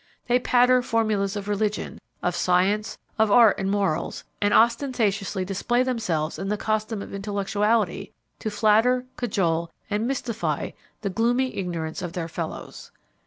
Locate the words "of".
1.35-1.47, 2.23-2.35, 3.19-3.29, 7.03-7.13, 12.01-12.13